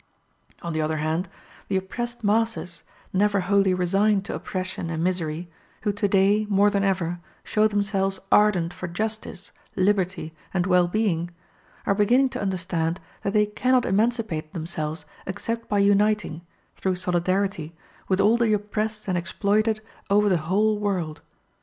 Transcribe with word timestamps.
On 0.63 0.73
the 0.73 0.81
other 0.81 0.97
hand, 0.97 1.29
the 1.67 1.77
oppressed 1.77 2.23
masses, 2.23 2.81
never 3.13 3.41
wholly 3.41 3.71
resigned 3.71 4.25
to 4.25 4.33
oppression 4.33 4.89
and 4.89 5.03
misery, 5.03 5.47
who 5.81 5.91
today 5.93 6.47
more 6.49 6.71
than 6.71 6.83
ever 6.83 7.19
show 7.43 7.67
themselves 7.67 8.19
ardent 8.31 8.73
for 8.73 8.87
justice, 8.87 9.51
liberty, 9.75 10.33
and 10.55 10.65
well 10.65 10.87
being, 10.87 11.29
are 11.85 11.93
beginning 11.93 12.29
to 12.29 12.41
understand 12.41 12.99
that 13.21 13.33
they 13.33 13.45
cannot 13.45 13.85
emancipate 13.85 14.53
themselves 14.53 15.05
except 15.27 15.69
by 15.69 15.77
uniting, 15.77 16.41
through 16.75 16.95
solidarity 16.95 17.75
with 18.07 18.19
all 18.19 18.37
the 18.37 18.53
oppressed 18.53 19.07
and 19.07 19.19
exploited 19.19 19.81
over 20.09 20.29
the 20.29 20.37
whole 20.49 20.79
world. 20.79 21.21